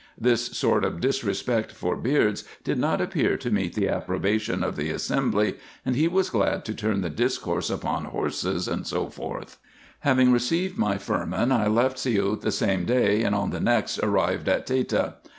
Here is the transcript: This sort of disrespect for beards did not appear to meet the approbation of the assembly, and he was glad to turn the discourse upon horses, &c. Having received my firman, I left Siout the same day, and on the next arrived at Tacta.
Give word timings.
This 0.19 0.57
sort 0.57 0.83
of 0.83 0.99
disrespect 0.99 1.71
for 1.71 1.95
beards 1.95 2.43
did 2.63 2.79
not 2.79 2.99
appear 2.99 3.37
to 3.37 3.51
meet 3.51 3.75
the 3.75 3.87
approbation 3.87 4.63
of 4.63 4.75
the 4.75 4.89
assembly, 4.89 5.57
and 5.85 5.95
he 5.95 6.07
was 6.07 6.31
glad 6.31 6.65
to 6.65 6.73
turn 6.73 7.01
the 7.01 7.09
discourse 7.11 7.69
upon 7.69 8.05
horses, 8.05 8.67
&c. 8.87 9.07
Having 9.99 10.31
received 10.31 10.79
my 10.79 10.97
firman, 10.97 11.51
I 11.51 11.67
left 11.67 11.99
Siout 11.99 12.41
the 12.41 12.51
same 12.51 12.83
day, 12.85 13.21
and 13.21 13.35
on 13.35 13.51
the 13.51 13.59
next 13.61 13.99
arrived 13.99 14.49
at 14.49 14.65
Tacta. 14.65 15.17